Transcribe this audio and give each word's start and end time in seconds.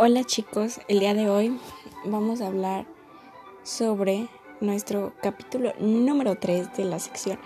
Hola 0.00 0.22
chicos, 0.22 0.80
el 0.86 1.00
día 1.00 1.12
de 1.12 1.28
hoy 1.28 1.58
vamos 2.04 2.40
a 2.40 2.46
hablar 2.46 2.86
sobre 3.64 4.28
nuestro 4.60 5.12
capítulo 5.20 5.72
número 5.80 6.36
3 6.38 6.76
de 6.76 6.84
la 6.84 7.00
sección 7.00 7.36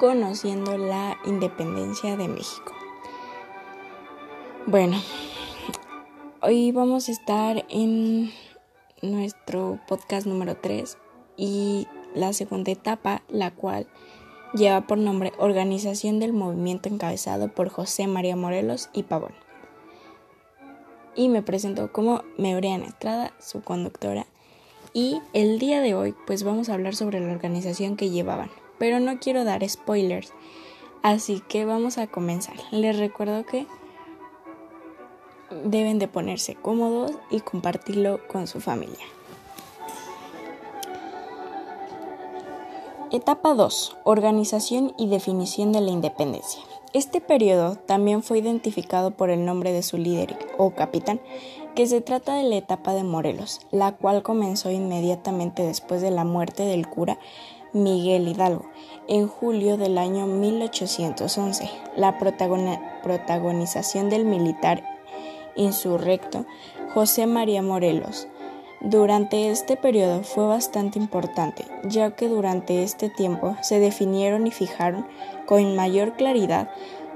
Conociendo 0.00 0.76
la 0.76 1.16
Independencia 1.26 2.16
de 2.16 2.26
México. 2.26 2.72
Bueno, 4.66 5.00
hoy 6.40 6.72
vamos 6.72 7.08
a 7.08 7.12
estar 7.12 7.64
en 7.68 8.32
nuestro 9.00 9.78
podcast 9.86 10.26
número 10.26 10.56
3 10.56 10.98
y 11.36 11.86
la 12.16 12.32
segunda 12.32 12.72
etapa, 12.72 13.22
la 13.28 13.52
cual 13.52 13.86
lleva 14.54 14.88
por 14.88 14.98
nombre 14.98 15.32
Organización 15.38 16.18
del 16.18 16.32
Movimiento 16.32 16.88
encabezado 16.88 17.54
por 17.54 17.68
José 17.68 18.08
María 18.08 18.34
Morelos 18.34 18.90
y 18.92 19.04
Pavón 19.04 19.51
y 21.14 21.28
me 21.28 21.42
presento 21.42 21.92
como 21.92 22.22
Meureana 22.38 22.86
Estrada, 22.86 23.32
su 23.40 23.62
conductora. 23.62 24.26
Y 24.94 25.20
el 25.32 25.58
día 25.58 25.80
de 25.80 25.94
hoy 25.94 26.14
pues 26.26 26.42
vamos 26.42 26.68
a 26.68 26.74
hablar 26.74 26.94
sobre 26.94 27.20
la 27.20 27.32
organización 27.32 27.96
que 27.96 28.10
llevaban, 28.10 28.50
pero 28.78 29.00
no 29.00 29.18
quiero 29.18 29.44
dar 29.44 29.68
spoilers, 29.68 30.32
así 31.02 31.42
que 31.48 31.64
vamos 31.64 31.98
a 31.98 32.06
comenzar. 32.06 32.56
Les 32.70 32.98
recuerdo 32.98 33.44
que 33.46 33.66
deben 35.64 35.98
de 35.98 36.08
ponerse 36.08 36.54
cómodos 36.54 37.12
y 37.30 37.40
compartirlo 37.40 38.20
con 38.28 38.46
su 38.46 38.60
familia. 38.60 39.04
Etapa 43.10 43.52
2. 43.52 43.98
Organización 44.04 44.94
y 44.96 45.06
definición 45.08 45.70
de 45.72 45.82
la 45.82 45.90
independencia. 45.90 46.62
Este 46.92 47.22
periodo 47.22 47.76
también 47.76 48.22
fue 48.22 48.38
identificado 48.38 49.12
por 49.12 49.30
el 49.30 49.46
nombre 49.46 49.72
de 49.72 49.82
su 49.82 49.96
líder 49.96 50.36
o 50.58 50.72
capitán, 50.72 51.20
que 51.74 51.86
se 51.86 52.02
trata 52.02 52.34
de 52.34 52.42
la 52.42 52.56
etapa 52.56 52.92
de 52.92 53.02
Morelos, 53.02 53.60
la 53.70 53.92
cual 53.92 54.22
comenzó 54.22 54.70
inmediatamente 54.70 55.62
después 55.62 56.02
de 56.02 56.10
la 56.10 56.24
muerte 56.24 56.64
del 56.64 56.86
cura 56.86 57.18
Miguel 57.72 58.28
Hidalgo, 58.28 58.66
en 59.08 59.26
julio 59.26 59.78
del 59.78 59.96
año 59.96 60.26
1811. 60.26 61.70
La 61.96 62.18
protagonización 62.18 64.10
del 64.10 64.26
militar 64.26 64.84
insurrecto 65.56 66.44
José 66.92 67.26
María 67.26 67.62
Morelos 67.62 68.28
durante 68.84 69.48
este 69.48 69.76
periodo 69.76 70.24
fue 70.24 70.44
bastante 70.44 70.98
importante, 70.98 71.64
ya 71.84 72.16
que 72.16 72.28
durante 72.28 72.82
este 72.82 73.08
tiempo 73.08 73.56
se 73.62 73.78
definieron 73.78 74.48
y 74.48 74.50
fijaron 74.50 75.06
con 75.46 75.76
mayor 75.76 76.16
claridad 76.16 76.68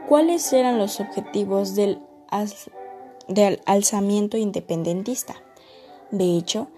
cuáles 0.09 0.53
eran 0.53 0.78
los 0.78 1.00
objetivos 1.00 1.75
del, 1.75 2.00
alzamiento 3.67 4.37
independentista. 4.37 5.34
De 6.12 6.37
hecho, 6.37 6.69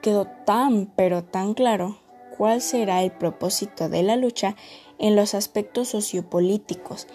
quedó 0.00 0.26
tan 0.46 0.86
pero 0.96 1.22
tan 1.24 1.52
claro 1.52 1.98
cuál 2.34 2.62
será 2.62 3.02
el 3.02 3.12
propósito 3.12 3.90
de 3.90 4.02
la 4.02 4.16
lucha 4.16 4.56
en 4.98 5.14
los 5.14 5.34
aspectos 5.34 5.88
sociopolíticos, 5.88 7.06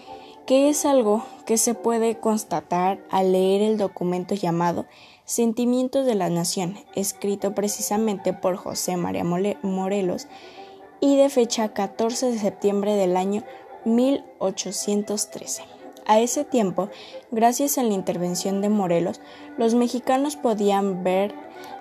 que 0.45 0.69
es 0.69 0.85
algo 0.85 1.25
que 1.47 1.57
se 1.57 1.73
puede 1.73 2.19
constatar 2.19 3.03
al 3.09 3.31
leer 3.31 3.63
el 3.63 3.77
documento 3.79 4.35
llamado 4.35 4.85
Sentimientos 5.25 6.05
de 6.05 6.15
la 6.15 6.29
Nación, 6.29 6.77
escrito 6.95 7.55
precisamente 7.55 8.33
por 8.33 8.57
José 8.57 8.97
María 8.97 9.23
Morelos 9.23 10.27
y 10.99 11.15
de 11.15 11.29
fecha 11.29 11.69
14 11.69 12.31
de 12.31 12.39
septiembre 12.39 12.95
del 12.95 13.15
año 13.15 13.43
1813. 13.85 15.63
A 16.05 16.19
ese 16.19 16.43
tiempo, 16.43 16.89
gracias 17.31 17.77
a 17.77 17.83
la 17.83 17.93
intervención 17.93 18.61
de 18.61 18.67
Morelos, 18.67 19.21
los 19.57 19.75
mexicanos 19.75 20.35
podían 20.35 21.03
ver 21.05 21.33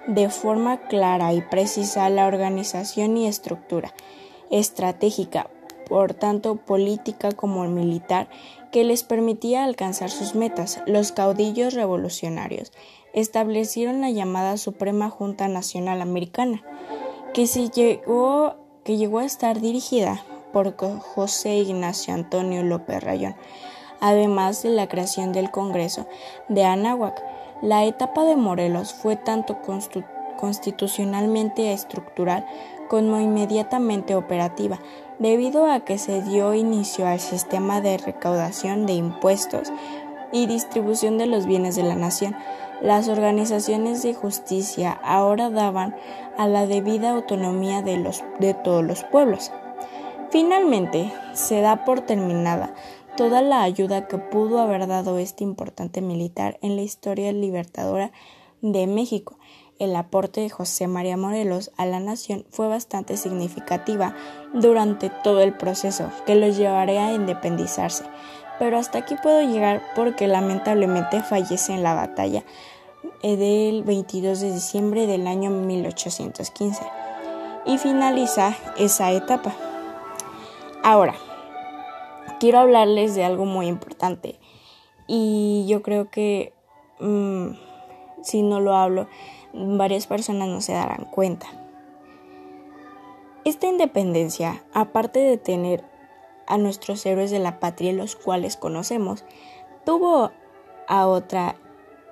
de 0.06 0.30
forma 0.30 0.86
clara 0.86 1.32
y 1.32 1.42
precisa 1.42 2.09
la 2.10 2.26
organización 2.26 3.16
y 3.16 3.26
estructura 3.26 3.92
estratégica, 4.53 5.50
por 5.92 6.14
tanto 6.14 6.56
política 6.56 7.32
como 7.32 7.64
militar, 7.64 8.26
que 8.70 8.82
les 8.82 9.03
permitía 9.03 9.62
alcanzar 9.62 10.08
sus 10.08 10.34
metas. 10.34 10.80
Los 10.86 11.12
caudillos 11.12 11.75
revolucionarios 11.75 12.72
establecieron 13.12 14.00
la 14.00 14.08
llamada 14.08 14.56
Suprema 14.56 15.10
Junta 15.10 15.48
Nacional 15.48 16.00
Americana, 16.00 16.62
que, 17.34 17.44
llegó, 17.44 18.56
que 18.84 18.97
llegó 18.97 19.19
a 19.19 19.26
estar 19.26 19.60
dirigida 19.60 20.25
por 20.54 20.75
José 20.78 21.56
Ignacio 21.56 22.14
Antonio 22.14 22.62
López 22.62 23.04
Rayón, 23.04 23.36
además 24.00 24.62
de 24.62 24.70
la 24.70 24.88
creación 24.88 25.34
del 25.34 25.50
Congreso 25.50 26.06
de 26.48 26.64
Anáhuac. 26.64 27.22
La 27.60 27.84
etapa 27.84 28.24
de 28.24 28.36
Morelos 28.36 28.94
fue 28.94 29.16
tanto 29.16 29.59
constitucionalmente 30.38 31.74
estructural 31.74 32.47
como 32.92 33.19
inmediatamente 33.20 34.14
operativa, 34.14 34.78
debido 35.18 35.70
a 35.70 35.80
que 35.80 35.98
se 35.98 36.22
dio 36.22 36.54
inicio 36.54 37.06
al 37.06 37.20
sistema 37.20 37.80
de 37.80 37.98
recaudación 37.98 38.86
de 38.86 38.94
impuestos 38.94 39.72
y 40.32 40.46
distribución 40.46 41.18
de 41.18 41.26
los 41.26 41.46
bienes 41.46 41.76
de 41.76 41.82
la 41.82 41.94
nación, 41.94 42.34
las 42.80 43.08
organizaciones 43.08 44.02
de 44.02 44.14
justicia 44.14 44.90
ahora 45.04 45.50
daban 45.50 45.94
a 46.36 46.48
la 46.48 46.66
debida 46.66 47.10
autonomía 47.10 47.82
de, 47.82 47.98
los, 47.98 48.24
de 48.40 48.54
todos 48.54 48.84
los 48.84 49.04
pueblos. 49.04 49.52
Finalmente, 50.30 51.12
se 51.34 51.60
da 51.60 51.84
por 51.84 52.00
terminada 52.00 52.74
toda 53.16 53.42
la 53.42 53.62
ayuda 53.62 54.08
que 54.08 54.18
pudo 54.18 54.58
haber 54.58 54.86
dado 54.86 55.18
este 55.18 55.44
importante 55.44 56.00
militar 56.00 56.58
en 56.62 56.76
la 56.76 56.82
historia 56.82 57.32
libertadora 57.32 58.10
de 58.62 58.86
México. 58.86 59.38
El 59.82 59.97
aporte 59.97 60.41
de 60.41 60.48
José 60.48 60.87
María 60.87 61.16
Morelos 61.16 61.72
a 61.76 61.87
la 61.87 61.98
nación 61.98 62.47
fue 62.50 62.69
bastante 62.69 63.16
significativa 63.16 64.15
durante 64.54 65.10
todo 65.10 65.41
el 65.41 65.54
proceso 65.54 66.09
que 66.25 66.37
los 66.37 66.56
llevaría 66.56 67.09
a 67.09 67.15
independizarse. 67.15 68.04
Pero 68.60 68.78
hasta 68.78 68.98
aquí 68.98 69.16
puedo 69.21 69.42
llegar 69.42 69.82
porque 69.97 70.28
lamentablemente 70.28 71.21
fallece 71.21 71.72
en 71.75 71.82
la 71.82 71.94
batalla 71.94 72.44
eh, 73.25 73.34
del 73.34 73.82
22 73.82 74.38
de 74.38 74.53
diciembre 74.53 75.09
del 75.09 75.26
año 75.26 75.50
1815 75.50 76.84
y 77.66 77.76
finaliza 77.78 78.54
esa 78.78 79.10
etapa. 79.10 79.53
Ahora, 80.84 81.16
quiero 82.38 82.60
hablarles 82.60 83.16
de 83.16 83.25
algo 83.25 83.47
muy 83.47 83.66
importante 83.66 84.38
y 85.09 85.66
yo 85.66 85.82
creo 85.82 86.09
que 86.09 86.53
mm, 87.00 87.48
si 88.22 88.42
no 88.42 88.60
lo 88.60 88.76
hablo, 88.76 89.09
varias 89.52 90.06
personas 90.06 90.48
no 90.48 90.60
se 90.60 90.72
darán 90.72 91.04
cuenta. 91.04 91.46
Esta 93.44 93.66
independencia, 93.66 94.62
aparte 94.72 95.18
de 95.18 95.36
tener 95.36 95.84
a 96.46 96.58
nuestros 96.58 97.04
héroes 97.06 97.30
de 97.30 97.38
la 97.38 97.60
patria, 97.60 97.92
los 97.92 98.16
cuales 98.16 98.56
conocemos, 98.56 99.24
tuvo 99.84 100.30
a 100.86 101.06
otra 101.06 101.56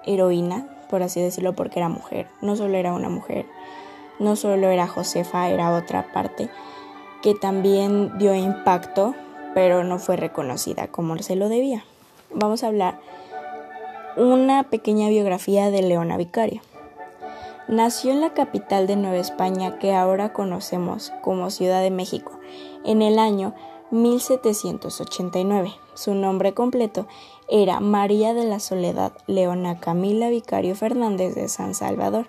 heroína 0.05 0.77
por 0.91 1.03
así 1.05 1.23
decirlo, 1.23 1.55
porque 1.55 1.79
era 1.79 1.89
mujer. 1.89 2.27
No 2.43 2.57
solo 2.57 2.77
era 2.77 2.93
una 2.93 3.09
mujer, 3.09 3.47
no 4.19 4.37
solo 4.37 4.69
era 4.69 4.89
Josefa, 4.89 5.49
era 5.49 5.75
otra 5.75 6.13
parte 6.13 6.51
que 7.23 7.35
también 7.35 8.19
dio 8.19 8.35
impacto, 8.35 9.15
pero 9.55 9.85
no 9.85 9.99
fue 9.99 10.17
reconocida 10.17 10.89
como 10.89 11.17
se 11.19 11.37
lo 11.37 11.49
debía. 11.49 11.85
Vamos 12.35 12.65
a 12.65 12.69
hablar 12.69 13.01
una 14.17 14.65
pequeña 14.65 15.09
biografía 15.09 15.71
de 15.71 15.83
Leona 15.83 16.17
Vicario. 16.17 16.61
Nació 17.71 18.11
en 18.11 18.21
la 18.21 18.35
capital 18.35 18.89
de 18.89 18.97
Nueva 18.97 19.19
España 19.19 19.79
que 19.79 19.95
ahora 19.95 20.33
conocemos 20.33 21.13
como 21.23 21.51
Ciudad 21.51 21.81
de 21.83 21.93
México 21.93 22.33
en 22.85 23.01
el 23.01 23.17
año 23.17 23.55
1789. 23.93 25.71
Su 25.95 26.17
nombre 26.17 26.53
completo 26.53 27.07
era 27.49 27.79
María 27.79 28.35
de 28.35 28.45
la 28.45 28.59
Soledad 28.59 29.13
Leona 29.29 29.79
Camila 29.79 30.31
Vicario 30.31 30.75
Fernández 30.75 31.37
de 31.37 31.47
San 31.47 31.77
Salvador. 31.77 32.29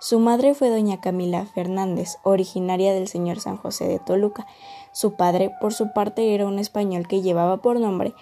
Su 0.00 0.20
madre 0.20 0.54
fue 0.54 0.70
doña 0.70 1.02
Camila 1.02 1.44
Fernández, 1.44 2.16
originaria 2.22 2.94
del 2.94 3.08
señor 3.08 3.40
San 3.40 3.58
José 3.58 3.88
de 3.88 3.98
Toluca. 3.98 4.46
Su 4.92 5.16
padre, 5.16 5.52
por 5.60 5.74
su 5.74 5.92
parte, 5.92 6.34
era 6.34 6.46
un 6.46 6.58
español 6.58 7.06
que 7.06 7.20
llevaba 7.20 7.58
por 7.58 7.78
nombre 7.78 8.14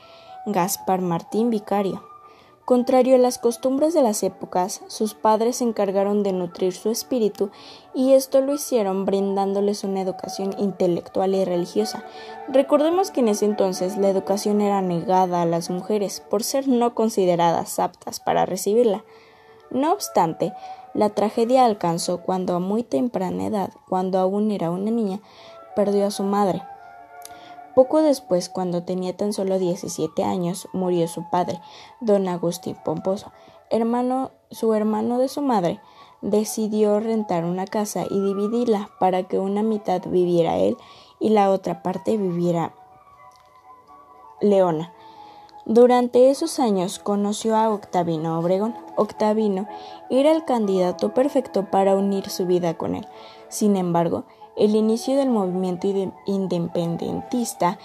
Gaspar 0.46 1.00
Martín 1.00 1.48
Vicario. 1.48 2.15
Contrario 2.66 3.14
a 3.14 3.18
las 3.18 3.38
costumbres 3.38 3.94
de 3.94 4.02
las 4.02 4.24
épocas, 4.24 4.82
sus 4.88 5.14
padres 5.14 5.58
se 5.58 5.64
encargaron 5.64 6.24
de 6.24 6.32
nutrir 6.32 6.72
su 6.72 6.90
espíritu 6.90 7.52
y 7.94 8.14
esto 8.14 8.40
lo 8.40 8.52
hicieron 8.52 9.04
brindándoles 9.04 9.84
una 9.84 10.00
educación 10.00 10.52
intelectual 10.58 11.36
y 11.36 11.44
religiosa. 11.44 12.02
Recordemos 12.48 13.12
que 13.12 13.20
en 13.20 13.28
ese 13.28 13.44
entonces 13.44 13.96
la 13.98 14.08
educación 14.08 14.60
era 14.60 14.82
negada 14.82 15.42
a 15.42 15.46
las 15.46 15.70
mujeres 15.70 16.18
por 16.28 16.42
ser 16.42 16.66
no 16.66 16.92
consideradas 16.92 17.78
aptas 17.78 18.18
para 18.18 18.46
recibirla. 18.46 19.04
No 19.70 19.92
obstante, 19.92 20.52
la 20.92 21.10
tragedia 21.10 21.66
alcanzó 21.66 22.22
cuando 22.22 22.56
a 22.56 22.58
muy 22.58 22.82
temprana 22.82 23.46
edad, 23.46 23.70
cuando 23.88 24.18
aún 24.18 24.50
era 24.50 24.72
una 24.72 24.90
niña, 24.90 25.20
perdió 25.76 26.04
a 26.04 26.10
su 26.10 26.24
madre. 26.24 26.62
Poco 27.76 28.00
después, 28.00 28.49
cuando 28.49 28.84
tenía 28.84 29.14
tan 29.14 29.34
solo 29.34 29.58
17 29.58 30.25
años, 30.25 30.67
murió 30.73 31.06
su 31.08 31.28
padre, 31.28 31.61
don 32.00 32.26
Agustín 32.26 32.75
Pomposo, 32.82 33.32
su 34.50 34.73
hermano 34.73 35.19
de 35.19 35.28
su 35.28 35.43
madre 35.43 35.78
decidió 36.23 37.00
rentar 37.00 37.44
una 37.44 37.67
casa 37.67 38.06
y 38.08 38.19
dividirla 38.19 38.88
para 38.99 39.25
que 39.25 39.38
una 39.38 39.62
mitad 39.62 40.00
viviera 40.06 40.56
él 40.56 40.78
y 41.20 41.28
la 41.28 41.50
otra 41.50 41.82
parte 41.82 42.17
viviera 42.17 42.75
Leona. 44.40 44.94
Durante 45.67 46.31
esos 46.31 46.58
años 46.61 46.99
conoció 46.99 47.56
a 47.56 47.69
Octavino 47.69 48.38
Obregón. 48.38 48.75
Octavino 48.96 49.69
era 50.08 50.32
el 50.32 50.46
candidato 50.46 51.12
perfecto 51.12 51.67
para 51.70 51.94
unir 51.94 52.31
su 52.31 52.46
vida 52.46 52.73
con 52.78 52.94
él. 52.94 53.06
Sin 53.48 53.76
embargo, 53.76 54.25
el 54.56 54.75
inicio 54.75 55.16
del 55.16 55.31
movimiento 55.31 55.87
independentista 56.26 57.78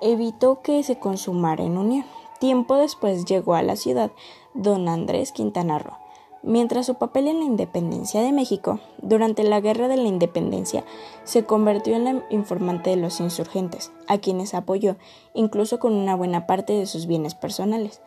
evitó 0.00 0.62
que 0.62 0.82
se 0.82 0.98
consumara 0.98 1.64
en 1.64 1.78
unión. 1.78 2.04
Tiempo 2.40 2.76
después 2.76 3.24
llegó 3.24 3.54
a 3.54 3.62
la 3.62 3.76
ciudad 3.76 4.10
don 4.54 4.88
Andrés 4.88 5.32
Quintana 5.32 5.78
Roo. 5.78 5.96
Mientras 6.42 6.84
su 6.84 6.96
papel 6.96 7.28
en 7.28 7.38
la 7.38 7.46
independencia 7.46 8.20
de 8.20 8.30
México, 8.30 8.78
durante 9.00 9.44
la 9.44 9.60
Guerra 9.60 9.88
de 9.88 9.96
la 9.96 10.08
Independencia, 10.08 10.84
se 11.24 11.46
convirtió 11.46 11.96
en 11.96 12.04
la 12.04 12.22
informante 12.28 12.90
de 12.90 12.96
los 12.96 13.20
insurgentes, 13.20 13.92
a 14.08 14.18
quienes 14.18 14.52
apoyó, 14.52 14.96
incluso 15.32 15.78
con 15.78 15.94
una 15.94 16.14
buena 16.14 16.46
parte 16.46 16.74
de 16.74 16.84
sus 16.84 17.06
bienes 17.06 17.34
personales. 17.34 18.02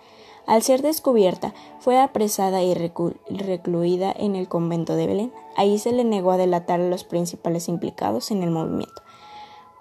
Al 0.48 0.64
ser 0.64 0.82
descubierta, 0.82 1.54
fue 1.80 2.00
apresada 2.00 2.64
y 2.64 2.74
recluida 2.74 4.14
en 4.18 4.36
el 4.36 4.48
convento 4.48 4.96
de 4.96 5.06
Belén. 5.06 5.34
Ahí 5.56 5.78
se 5.78 5.92
le 5.92 6.04
negó 6.04 6.32
a 6.32 6.38
delatar 6.38 6.82
a 6.82 6.88
los 6.88 7.04
principales 7.04 7.68
implicados 7.68 8.32
en 8.32 8.42
el 8.42 8.50
movimiento. 8.50 9.02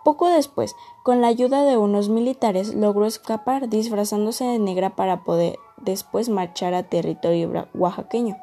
Poco 0.04 0.28
después, 0.28 0.76
con 1.02 1.20
la 1.20 1.28
ayuda 1.28 1.64
de 1.64 1.76
unos 1.76 2.08
militares, 2.08 2.74
logró 2.74 3.06
escapar 3.06 3.68
disfrazándose 3.68 4.44
de 4.44 4.58
negra 4.58 4.94
para 4.96 5.24
poder 5.24 5.58
después 5.78 6.28
marchar 6.28 6.74
a 6.74 6.82
territorio 6.82 7.68
oaxaqueño 7.74 8.36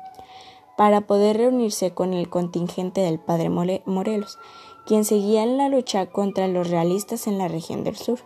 para 0.78 1.02
poder 1.02 1.38
reunirse 1.38 1.94
con 1.94 2.14
el 2.14 2.30
contingente 2.30 3.02
del 3.02 3.20
padre 3.20 3.50
Morelos, 3.50 4.40
quien 4.86 5.06
seguía 5.06 5.44
en 5.44 5.58
la 5.58 5.70
lucha 5.70 6.08
contra 6.08 6.48
los 6.48 6.70
realistas 6.70 7.28
en 7.28 7.38
la 7.38 7.48
región 7.48 7.84
del 7.84 7.96
sur. 7.96 8.20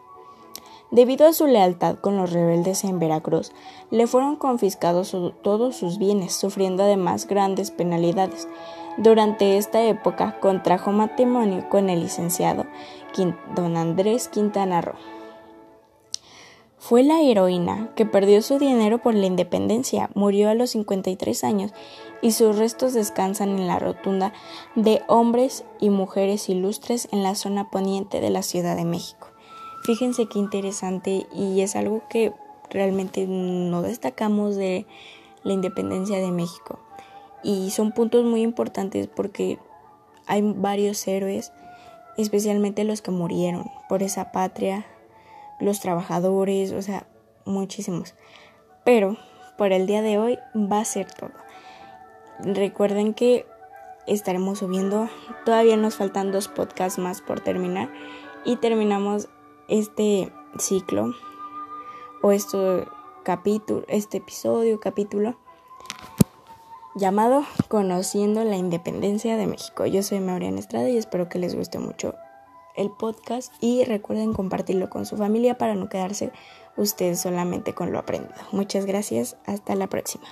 Debido 0.92 1.28
a 1.28 1.34
su 1.34 1.48
lealtad 1.48 1.98
con 1.98 2.18
los 2.18 2.32
rebeldes 2.32 2.84
en 2.84 3.00
Veracruz, 3.00 3.52
le 3.92 4.08
fueron 4.08 4.36
confiscados 4.38 5.16
todos 5.42 5.76
sus 5.76 5.98
bienes, 5.98 6.34
sufriendo 6.34 6.84
además 6.84 7.28
grandes 7.28 7.72
penalidades. 7.72 8.48
Durante 8.98 9.58
esta 9.58 9.84
época 9.84 10.40
contrajo 10.40 10.92
matrimonio 10.92 11.68
con 11.70 11.90
el 11.90 12.00
licenciado 12.00 12.66
don 13.56 13.78
Andrés 13.78 14.28
Quintana 14.28 14.82
Roo. 14.82 14.96
Fue 16.78 17.04
la 17.04 17.22
heroína 17.22 17.92
que 17.96 18.06
perdió 18.06 18.42
su 18.42 18.60
dinero 18.60 19.00
por 19.00 19.16
la 19.16 19.26
independencia, 19.26 20.10
murió 20.14 20.50
a 20.50 20.54
los 20.54 20.70
53 20.72 21.44
años 21.44 21.74
y 22.22 22.32
sus 22.32 22.58
restos 22.58 22.94
descansan 22.94 23.50
en 23.50 23.68
la 23.68 23.80
rotunda 23.80 24.34
de 24.76 25.02
hombres 25.08 25.66
y 25.80 25.90
mujeres 25.90 26.48
ilustres 26.48 27.10
en 27.12 27.24
la 27.24 27.36
zona 27.36 27.72
poniente 27.72 28.22
de 28.22 28.30
la 28.30 28.44
Ciudad 28.44 28.76
de 28.76 28.86
México. 28.86 29.27
Fíjense 29.88 30.26
qué 30.26 30.38
interesante 30.38 31.28
y 31.34 31.62
es 31.62 31.78
algo 31.78 32.04
que 32.10 32.34
realmente 32.70 33.26
no 33.26 33.82
destacamos 33.82 34.58
de 34.58 34.86
la 35.44 35.54
independencia 35.54 36.18
de 36.18 36.30
México. 36.30 36.78
Y 37.42 37.70
son 37.70 37.94
puntos 37.94 38.26
muy 38.26 38.42
importantes 38.42 39.08
porque 39.08 39.60
hay 40.26 40.42
varios 40.42 41.08
héroes, 41.08 41.54
especialmente 42.18 42.84
los 42.84 43.02
que 43.02 43.12
murieron 43.12 43.72
por 43.88 44.04
esa 44.04 44.34
patria, 44.34 44.86
los 45.62 45.80
trabajadores, 45.80 46.74
o 46.74 46.82
sea, 46.82 47.08
muchísimos. 47.46 48.14
Pero 48.84 49.16
por 49.58 49.72
el 49.72 49.88
día 49.88 50.02
de 50.02 50.18
hoy 50.18 50.38
va 50.54 50.82
a 50.82 50.86
ser 50.86 51.10
todo. 51.14 51.32
Recuerden 52.40 53.14
que 53.14 53.46
estaremos 54.06 54.60
subiendo, 54.60 55.08
todavía 55.46 55.78
nos 55.78 55.96
faltan 55.96 56.34
dos 56.34 56.50
podcasts 56.50 57.00
más 57.00 57.22
por 57.22 57.40
terminar 57.40 57.90
y 58.44 58.58
terminamos 58.58 59.30
este 59.68 60.32
ciclo 60.58 61.14
o 62.22 62.32
este 62.32 62.88
capítulo, 63.24 63.84
este 63.88 64.18
episodio, 64.18 64.80
capítulo 64.80 65.36
llamado 66.96 67.44
Conociendo 67.68 68.44
la 68.44 68.58
Independencia 68.58 69.38
de 69.38 69.48
México. 69.48 69.86
Yo 69.86 70.02
soy 70.02 70.20
Mauriana 70.20 70.60
Estrada 70.60 70.90
y 70.90 70.98
espero 70.98 71.30
que 71.30 71.40
les 71.40 71.56
guste 71.56 71.80
mucho 71.80 72.16
el 72.76 72.90
podcast 72.90 73.54
y 73.62 73.84
recuerden 73.84 74.34
compartirlo 74.34 74.90
con 74.90 75.06
su 75.06 75.18
familia 75.18 75.58
para 75.58 75.76
no 75.76 75.90
quedarse 75.90 76.32
ustedes 76.76 77.20
solamente 77.20 77.74
con 77.74 77.92
lo 77.92 78.00
aprendido. 78.00 78.36
Muchas 78.52 78.86
gracias, 78.86 79.38
hasta 79.46 79.76
la 79.76 79.88
próxima. 79.88 80.28